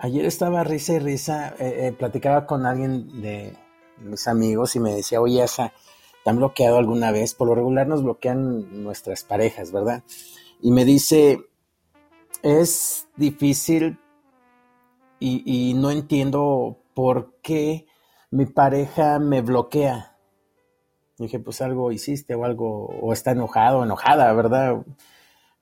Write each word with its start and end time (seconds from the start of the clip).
Ayer 0.00 0.26
estaba 0.26 0.62
risa 0.62 0.92
y 0.94 0.98
risa, 1.00 1.48
eh, 1.58 1.88
eh, 1.88 1.92
platicaba 1.92 2.46
con 2.46 2.66
alguien 2.66 3.20
de 3.20 3.56
mis 3.98 4.28
amigos 4.28 4.76
y 4.76 4.80
me 4.80 4.94
decía, 4.94 5.20
oye, 5.20 5.42
esa, 5.42 5.72
¿te 6.22 6.30
han 6.30 6.36
bloqueado 6.36 6.78
alguna 6.78 7.10
vez? 7.10 7.34
Por 7.34 7.48
lo 7.48 7.56
regular 7.56 7.88
nos 7.88 8.04
bloquean 8.04 8.84
nuestras 8.84 9.24
parejas, 9.24 9.72
¿verdad? 9.72 10.04
Y 10.62 10.70
me 10.70 10.84
dice, 10.84 11.40
es 12.44 13.08
difícil 13.16 13.98
y, 15.18 15.74
no 15.74 15.90
entiendo 15.90 16.78
por 16.94 17.34
qué 17.42 17.86
mi 18.30 18.46
pareja 18.46 19.18
me 19.18 19.42
bloquea. 19.42 20.16
dije, 21.18 21.40
pues 21.40 21.60
algo 21.60 21.90
hiciste 21.90 22.36
o 22.36 22.44
algo, 22.44 22.86
o 22.86 23.12
está 23.12 23.32
enojado, 23.32 23.82
enojada, 23.82 24.32
¿verdad? 24.32 24.76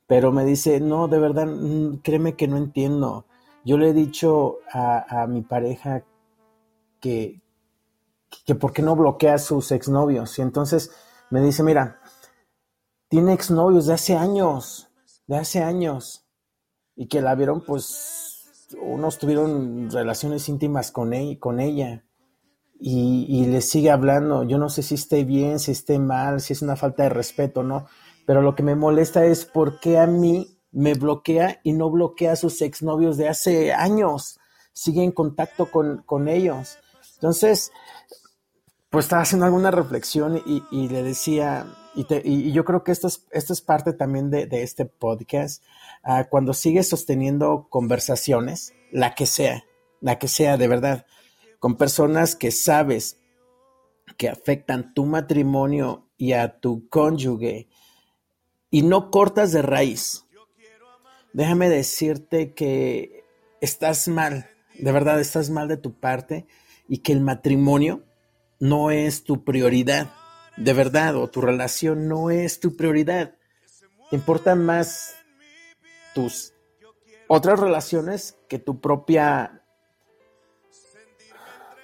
Pero 0.07 0.31
me 0.31 0.45
dice, 0.45 0.79
no, 0.81 1.09
de 1.09 1.19
verdad, 1.19 1.47
mm, 1.47 2.01
créeme 2.03 2.35
que 2.37 2.49
no 2.49 2.59
entiendo. 2.59 3.25
Yo 3.67 3.77
le 3.79 3.89
he 3.89 3.93
dicho 3.93 4.59
a, 4.73 5.27
mi 5.29 5.43
pareja 5.43 6.05
que, 7.01 7.43
que 8.45 8.55
por 8.55 8.73
qué 8.73 8.81
no 8.81 8.95
bloquea 8.95 9.35
a 9.35 9.39
sus 9.39 9.73
exnovios. 9.73 10.39
Y 10.39 10.43
entonces 10.43 10.93
me 11.31 11.41
dice, 11.43 11.65
mira, 11.65 11.99
tiene 13.09 13.33
exnovios 13.33 13.87
de 13.87 13.95
hace 13.95 14.15
años, 14.17 14.89
de 15.27 15.39
hace 15.39 15.65
años. 15.65 16.29
Y 16.95 17.09
que 17.09 17.21
la 17.21 17.35
vieron, 17.35 17.65
pues, 17.67 18.69
unos 18.81 19.19
tuvieron 19.19 19.91
relaciones 19.91 20.49
íntimas 20.49 20.93
con, 20.93 21.13
él, 21.13 21.41
con 21.41 21.59
ella. 21.59 22.05
Y, 22.79 23.27
y, 23.29 23.47
le 23.47 23.63
sigue 23.63 23.91
hablando. 23.91 24.45
Yo 24.45 24.59
no 24.59 24.69
sé 24.69 24.85
si 24.85 24.95
esté 24.95 25.25
bien, 25.25 25.59
si 25.59 25.73
esté 25.73 25.99
mal, 25.99 26.41
si 26.41 26.53
es 26.53 26.63
una 26.63 26.77
falta 26.77 27.03
de 27.03 27.09
respeto, 27.09 27.65
¿no? 27.65 27.87
Pero 28.27 28.43
lo 28.43 28.55
que 28.55 28.63
me 28.63 28.77
molesta 28.77 29.25
es 29.25 29.45
por 29.45 29.81
qué 29.81 29.99
a 29.99 30.07
mí 30.07 30.56
me 30.77 30.93
bloquea 30.93 31.59
y 31.63 31.73
no 31.73 31.91
bloquea 31.91 32.33
a 32.33 32.37
sus 32.37 32.61
exnovios 32.61 33.17
de 33.17 33.31
hace 33.31 33.73
años. 33.73 34.39
Sigue 34.75 35.03
en 35.03 35.11
contacto 35.11 35.71
con, 35.71 36.29
ellos. 36.29 36.79
Entonces, 37.15 37.73
pues 38.91 39.07
estaba 39.07 39.23
haciendo 39.23 39.47
alguna 39.47 39.71
reflexión 39.71 40.43
y, 40.45 40.89
le 40.89 41.03
decía, 41.03 41.67
y, 41.95 42.53
yo 42.53 42.67
creo 42.67 42.85
que 42.85 42.93
esto 42.93 43.09
es, 43.09 43.25
esto 43.31 43.55
es 43.55 43.63
parte 43.63 43.95
también 43.95 44.31
de, 44.31 44.49
este 44.63 44.85
podcast, 44.85 45.63
ah, 46.03 46.25
cuando 46.29 46.53
sigues 46.53 46.91
sosteniendo 46.91 47.69
conversaciones, 47.71 48.75
la 48.93 49.15
que 49.15 49.25
sea, 49.25 49.65
la 50.03 50.19
que 50.19 50.29
sea 50.29 50.59
de 50.59 50.69
verdad, 50.69 51.07
con 51.59 51.77
personas 51.77 52.37
que 52.37 52.51
sabes 52.51 53.19
que 54.19 54.29
afectan 54.29 54.93
tu 54.93 55.07
matrimonio 55.07 56.07
y 56.19 56.33
a 56.33 56.61
tu 56.61 56.87
cónyuge 56.91 57.67
y 58.69 58.83
no 58.83 59.11
cortas 59.11 59.53
de 59.53 59.63
raíz, 59.63 60.26
déjame 61.37 61.69
decirte 61.69 62.55
que 62.55 63.23
estás 63.61 64.09
mal, 64.09 64.49
de 64.79 64.91
verdad 64.91 65.21
estás 65.21 65.51
mal 65.51 65.69
de 65.69 65.77
tu 65.77 65.93
parte 65.93 66.47
y 66.89 66.99
que 66.99 67.13
el 67.13 67.21
matrimonio 67.21 68.05
no 68.59 68.91
es 68.91 69.23
tu 69.23 69.45
prioridad, 69.45 70.15
de 70.57 70.73
verdad, 70.73 71.15
o 71.15 71.29
tu 71.29 71.43
relación 71.43 72.09
no 72.09 72.31
es 72.31 72.59
tu 72.59 72.75
prioridad. 72.75 73.35
Te 74.09 74.17
importan 74.17 74.65
más 74.65 75.15
tus 76.15 76.55
otras 77.29 77.61
relaciones 77.61 78.39
que 78.49 78.59
tu 78.59 78.81
propia 78.81 79.63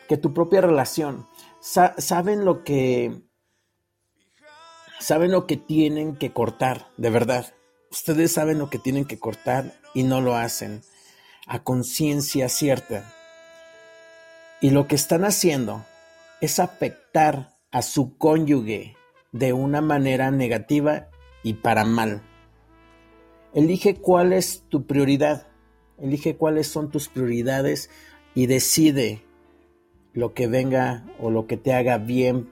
que 0.08 0.16
tu 0.16 0.32
propia 0.32 0.62
relación. 0.62 1.28
saben 1.60 2.46
lo 2.46 2.64
que 2.64 3.20
saben 4.98 5.30
lo 5.30 5.46
que 5.46 5.58
tienen 5.58 6.16
que 6.16 6.32
cortar, 6.32 6.88
de 6.96 7.10
verdad. 7.10 7.52
Ustedes 7.92 8.32
saben 8.32 8.58
lo 8.58 8.70
que 8.70 8.78
tienen 8.78 9.04
que 9.04 9.18
cortar 9.18 9.74
y 9.92 10.02
no 10.02 10.22
lo 10.22 10.34
hacen 10.34 10.80
a 11.46 11.62
conciencia 11.62 12.48
cierta. 12.48 13.04
Y 14.62 14.70
lo 14.70 14.88
que 14.88 14.94
están 14.94 15.26
haciendo 15.26 15.84
es 16.40 16.58
afectar 16.58 17.54
a 17.70 17.82
su 17.82 18.16
cónyuge 18.16 18.96
de 19.32 19.52
una 19.52 19.82
manera 19.82 20.30
negativa 20.30 21.10
y 21.42 21.54
para 21.54 21.84
mal. 21.84 22.22
Elige 23.52 23.96
cuál 23.96 24.32
es 24.32 24.64
tu 24.70 24.86
prioridad, 24.86 25.46
elige 25.98 26.36
cuáles 26.36 26.68
son 26.68 26.90
tus 26.90 27.10
prioridades 27.10 27.90
y 28.34 28.46
decide 28.46 29.22
lo 30.14 30.32
que 30.32 30.46
venga 30.46 31.04
o 31.20 31.30
lo 31.30 31.46
que 31.46 31.58
te 31.58 31.74
haga 31.74 31.98
bien 31.98 32.50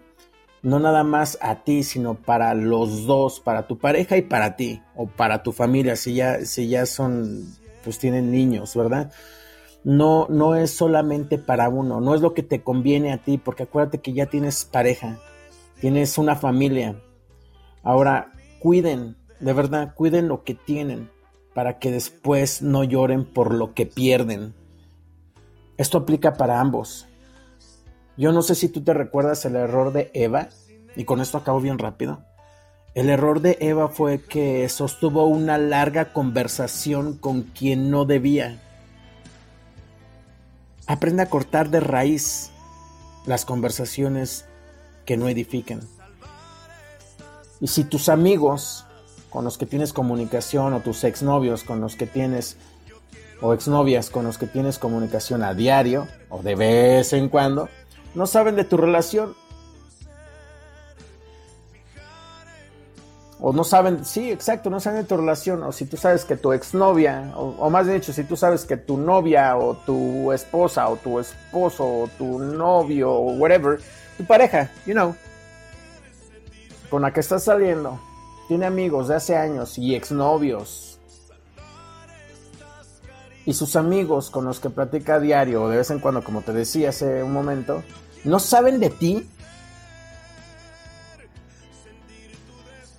no 0.62 0.78
nada 0.78 1.04
más 1.04 1.38
a 1.40 1.64
ti, 1.64 1.82
sino 1.82 2.14
para 2.14 2.54
los 2.54 3.06
dos, 3.06 3.40
para 3.40 3.66
tu 3.66 3.78
pareja 3.78 4.16
y 4.16 4.22
para 4.22 4.56
ti, 4.56 4.82
o 4.94 5.06
para 5.06 5.42
tu 5.42 5.52
familia, 5.52 5.96
si 5.96 6.14
ya, 6.14 6.44
si 6.44 6.68
ya 6.68 6.86
son, 6.86 7.46
pues 7.82 7.98
tienen 7.98 8.30
niños, 8.30 8.74
¿verdad? 8.76 9.12
No, 9.82 10.26
no 10.28 10.56
es 10.56 10.72
solamente 10.72 11.38
para 11.38 11.68
uno, 11.70 12.00
no 12.00 12.14
es 12.14 12.20
lo 12.20 12.34
que 12.34 12.42
te 12.42 12.62
conviene 12.62 13.12
a 13.12 13.18
ti, 13.18 13.38
porque 13.38 13.62
acuérdate 13.62 14.00
que 14.00 14.12
ya 14.12 14.26
tienes 14.26 14.66
pareja, 14.66 15.18
tienes 15.80 16.18
una 16.18 16.36
familia. 16.36 17.00
Ahora, 17.82 18.32
cuiden, 18.58 19.16
de 19.40 19.52
verdad, 19.54 19.94
cuiden 19.94 20.28
lo 20.28 20.44
que 20.44 20.54
tienen, 20.54 21.10
para 21.54 21.78
que 21.78 21.90
después 21.90 22.62
no 22.62 22.84
lloren 22.84 23.24
por 23.24 23.54
lo 23.54 23.72
que 23.74 23.86
pierden. 23.86 24.54
Esto 25.78 25.98
aplica 25.98 26.34
para 26.34 26.60
ambos. 26.60 27.06
Yo 28.16 28.32
no 28.32 28.42
sé 28.42 28.54
si 28.54 28.68
tú 28.68 28.82
te 28.82 28.94
recuerdas 28.94 29.44
el 29.44 29.56
error 29.56 29.92
de 29.92 30.10
Eva, 30.14 30.48
y 30.96 31.04
con 31.04 31.20
esto 31.20 31.38
acabo 31.38 31.60
bien 31.60 31.78
rápido. 31.78 32.24
El 32.94 33.08
error 33.08 33.40
de 33.40 33.56
Eva 33.60 33.88
fue 33.88 34.20
que 34.20 34.68
sostuvo 34.68 35.26
una 35.26 35.58
larga 35.58 36.12
conversación 36.12 37.16
con 37.16 37.42
quien 37.42 37.90
no 37.90 38.04
debía. 38.04 38.60
Aprende 40.86 41.22
a 41.22 41.30
cortar 41.30 41.70
de 41.70 41.78
raíz 41.78 42.50
las 43.26 43.44
conversaciones 43.44 44.44
que 45.04 45.16
no 45.16 45.28
edifican. 45.28 45.80
Y 47.60 47.68
si 47.68 47.84
tus 47.84 48.08
amigos 48.08 48.86
con 49.30 49.44
los 49.44 49.56
que 49.56 49.66
tienes 49.66 49.92
comunicación 49.92 50.72
o 50.74 50.80
tus 50.80 51.04
exnovios 51.04 51.62
con 51.62 51.80
los 51.80 51.94
que 51.94 52.06
tienes 52.06 52.56
o 53.40 53.54
exnovias 53.54 54.10
con 54.10 54.24
los 54.24 54.36
que 54.36 54.46
tienes 54.46 54.78
comunicación 54.78 55.42
a 55.42 55.54
diario 55.54 56.08
o 56.28 56.42
de 56.42 56.56
vez 56.56 57.12
en 57.12 57.28
cuando, 57.28 57.68
no 58.14 58.26
saben 58.26 58.56
de 58.56 58.64
tu 58.64 58.76
relación. 58.76 59.34
O 63.42 63.54
no 63.54 63.64
saben, 63.64 64.04
sí, 64.04 64.30
exacto, 64.30 64.68
no 64.68 64.80
saben 64.80 65.02
de 65.02 65.08
tu 65.08 65.16
relación. 65.16 65.62
O 65.62 65.72
si 65.72 65.86
tú 65.86 65.96
sabes 65.96 66.24
que 66.24 66.36
tu 66.36 66.52
exnovia, 66.52 67.32
o, 67.36 67.54
o 67.58 67.70
más 67.70 67.86
dicho, 67.86 68.12
si 68.12 68.24
tú 68.24 68.36
sabes 68.36 68.66
que 68.66 68.76
tu 68.76 68.98
novia, 68.98 69.56
o 69.56 69.74
tu 69.74 70.30
esposa, 70.32 70.88
o 70.88 70.96
tu 70.96 71.18
esposo, 71.18 71.84
o 71.84 72.08
tu 72.18 72.38
novio, 72.38 73.10
o 73.10 73.32
whatever, 73.32 73.80
tu 74.18 74.24
pareja, 74.26 74.70
you 74.84 74.92
know, 74.92 75.14
con 76.90 77.00
la 77.02 77.12
que 77.12 77.20
estás 77.20 77.44
saliendo, 77.44 77.98
tiene 78.48 78.66
amigos 78.66 79.08
de 79.08 79.14
hace 79.14 79.36
años 79.36 79.78
y 79.78 79.94
exnovios 79.94 80.99
y 83.46 83.54
sus 83.54 83.76
amigos 83.76 84.30
con 84.30 84.44
los 84.44 84.60
que 84.60 84.70
platica 84.70 85.14
a 85.14 85.20
diario, 85.20 85.68
de 85.68 85.78
vez 85.78 85.90
en 85.90 86.00
cuando, 86.00 86.22
como 86.22 86.42
te 86.42 86.52
decía 86.52 86.90
hace 86.90 87.22
un 87.22 87.32
momento, 87.32 87.82
no 88.24 88.38
saben 88.38 88.80
de 88.80 88.90
ti. 88.90 89.28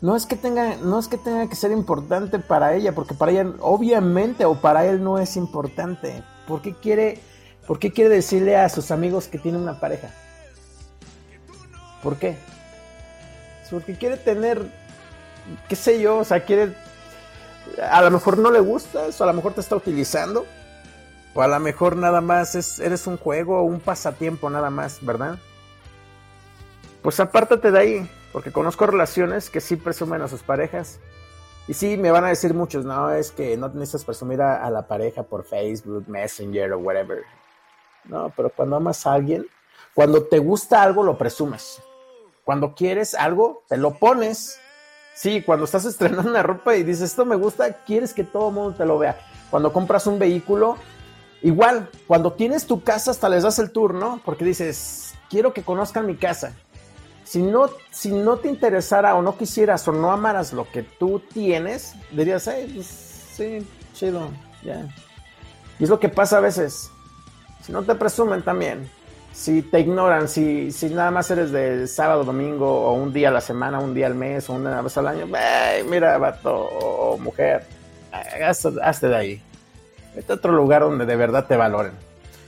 No 0.02 0.16
es 0.16 0.26
que 0.26 0.36
tenga, 0.36 0.78
no 0.78 0.98
es 0.98 1.08
que 1.08 1.18
tenga 1.18 1.48
que 1.48 1.56
ser 1.56 1.72
importante 1.72 2.40
para 2.40 2.74
ella, 2.74 2.96
porque 2.96 3.14
para 3.14 3.32
ella, 3.32 3.52
obviamente, 3.60 4.46
o 4.46 4.56
para 4.56 4.86
él 4.88 5.04
no 5.04 5.20
es 5.20 5.38
importante. 5.38 6.24
¿Por 6.48 6.64
qué 6.64 6.74
quiere, 6.74 7.20
por 7.68 7.78
qué 7.78 7.92
quiere 7.92 8.10
decirle 8.10 8.58
a 8.58 8.68
sus 8.70 8.90
amigos 8.90 9.28
que 9.28 9.38
tiene 9.38 9.60
una 9.60 9.80
pareja? 9.80 10.10
¿Por 12.02 12.18
qué? 12.18 12.38
Porque 13.70 13.96
quiere 13.96 14.18
tener, 14.18 14.70
qué 15.70 15.76
sé 15.76 16.02
yo, 16.02 16.18
o 16.18 16.26
sea, 16.26 16.44
quiere 16.44 16.76
a 17.82 18.02
lo 18.02 18.12
mejor 18.12 18.38
no 18.38 18.52
le 18.52 18.60
gusta 18.60 19.08
o 19.18 19.24
a 19.24 19.28
lo 19.28 19.34
mejor 19.34 19.54
te 19.54 19.62
está 19.62 19.76
utilizando, 19.76 20.46
o 21.34 21.42
a 21.42 21.48
lo 21.48 21.60
mejor 21.60 21.96
nada 21.96 22.22
más 22.22 22.56
es, 22.56 22.80
eres 22.80 23.08
un 23.08 23.18
juego 23.18 23.60
o 23.60 23.64
un 23.64 23.80
pasatiempo 23.80 24.50
nada 24.50 24.70
más, 24.70 25.04
¿verdad? 25.06 25.38
Pues 27.02 27.20
apártate 27.20 27.72
de 27.72 27.80
ahí, 27.80 28.10
porque 28.32 28.52
conozco 28.52 28.86
relaciones 28.86 29.50
que 29.50 29.62
sí 29.62 29.76
presumen 29.76 30.22
a 30.22 30.28
sus 30.28 30.44
parejas. 30.44 31.00
Y 31.68 31.74
sí, 31.74 31.96
me 31.96 32.12
van 32.12 32.26
a 32.26 32.30
decir 32.30 32.54
muchos, 32.54 32.86
no, 32.86 33.12
es 33.12 33.32
que 33.32 33.56
no 33.56 33.70
necesitas 33.70 34.04
presumir 34.04 34.42
a 34.42 34.70
la 34.70 34.88
pareja 34.88 35.24
por 35.24 35.46
Facebook, 35.46 36.06
Messenger 36.08 36.74
o 36.74 36.80
whatever. 36.80 37.24
No, 38.06 38.32
pero 38.36 38.50
cuando 38.50 38.76
amas 38.76 39.06
a 39.06 39.14
alguien, 39.14 39.46
cuando 39.94 40.24
te 40.24 40.40
gusta 40.40 40.82
algo, 40.82 41.04
lo 41.04 41.18
presumes. 41.18 41.82
Cuando 42.44 42.74
quieres 42.74 43.14
algo, 43.14 43.64
te 43.68 43.78
lo 43.78 43.94
pones. 43.94 44.60
Sí, 45.14 45.42
cuando 45.42 45.66
estás 45.66 45.86
estrenando 45.86 46.30
una 46.30 46.44
ropa 46.44 46.76
y 46.76 46.84
dices, 46.84 47.12
esto 47.12 47.26
me 47.26 47.36
gusta, 47.36 47.74
quieres 47.86 48.14
que 48.14 48.24
todo 48.24 48.52
mundo 48.52 48.76
te 48.78 48.86
lo 48.86 48.98
vea. 48.98 49.20
Cuando 49.50 49.74
compras 49.74 50.08
un 50.08 50.20
vehículo, 50.20 50.78
igual, 51.42 51.90
cuando 52.08 52.34
tienes 52.34 52.66
tu 52.66 52.84
casa 52.84 53.12
hasta 53.12 53.30
les 53.30 53.44
das 53.44 53.60
el 53.60 53.72
tour, 53.72 53.94
¿no? 53.94 54.22
Porque 54.24 54.46
dices, 54.46 55.14
quiero 55.30 55.54
que 55.54 55.64
conozcan 55.64 56.06
mi 56.06 56.16
casa. 56.16 56.54
Si 57.24 57.42
no, 57.42 57.70
si 57.92 58.12
no 58.12 58.38
te 58.38 58.50
interesara 58.50 59.16
o 59.16 59.22
no 59.22 59.38
quisieras 59.38 59.88
o 59.88 59.92
no 59.92 60.12
amaras 60.12 60.54
lo 60.54 60.70
que 60.70 60.84
tú 60.84 61.22
tienes, 61.34 61.94
dirías, 62.12 62.48
ay, 62.48 62.72
pues, 62.76 62.88
sí, 63.36 63.66
chido, 63.94 64.30
ya. 64.64 64.88
Y 65.80 65.86
es 65.86 65.90
lo 65.90 66.00
que 66.00 66.10
pasa 66.10 66.38
a 66.38 66.42
veces. 66.42 66.92
Si 67.62 67.72
no 67.72 67.84
te 67.84 67.96
presumen 67.96 68.42
también, 68.44 68.90
si 69.34 69.62
te 69.62 69.80
ignoran, 69.80 70.28
si, 70.28 70.72
si 70.72 70.90
nada 70.90 71.12
más 71.12 71.30
eres 71.32 71.52
de 71.52 71.88
sábado, 71.88 72.24
domingo, 72.24 72.84
o 72.84 72.94
un 72.94 73.14
día 73.14 73.30
a 73.30 73.32
la 73.32 73.42
semana, 73.42 73.80
un 73.80 73.94
día 73.94 74.08
al 74.08 74.16
mes, 74.16 74.50
o 74.50 74.54
una 74.54 74.82
vez 74.82 74.98
al 74.98 75.08
año, 75.08 75.28
mira, 75.90 76.18
vato 76.18 76.54
o 76.54 77.18
mujer, 77.18 77.66
hazte 78.12 79.08
de 79.08 79.16
ahí. 79.16 79.42
Vete 80.16 80.34
a 80.34 80.36
otro 80.36 80.52
lugar 80.52 80.82
donde 80.82 81.06
de 81.06 81.16
verdad 81.16 81.46
te 81.48 81.56
valoren. 81.56 81.94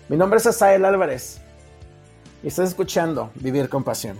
Mi 0.09 0.18
nombre 0.18 0.38
es 0.38 0.45
Asael 0.45 0.83
Álvarez 0.83 1.39
y 2.44 2.47
estás 2.47 2.69
escuchando 2.69 3.31
Vivir 3.35 3.69
con 3.69 3.83
Pasión. 3.83 4.18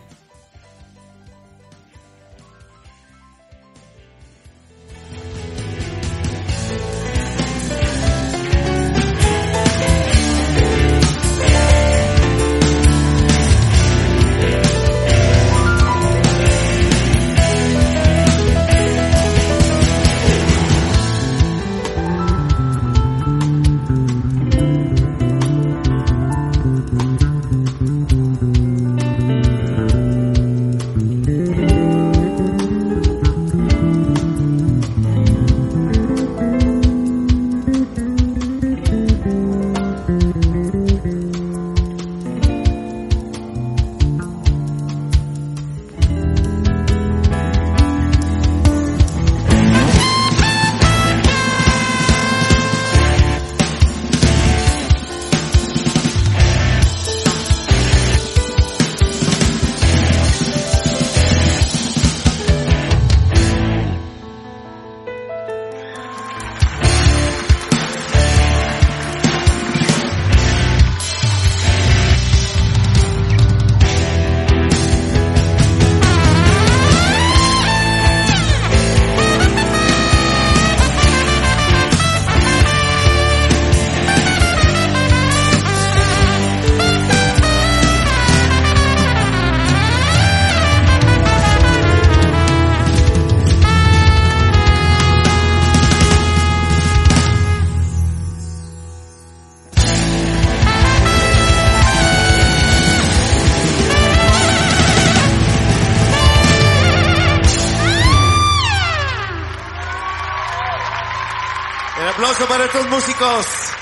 Para 112.48 112.66
estos 112.66 112.88
músicos. 112.88 113.73